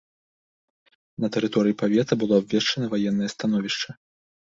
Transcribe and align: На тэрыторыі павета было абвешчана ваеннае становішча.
На 1.25 1.29
тэрыторыі 1.35 1.75
павета 1.81 2.17
было 2.21 2.33
абвешчана 2.45 2.85
ваеннае 2.95 3.29
становішча. 3.35 3.89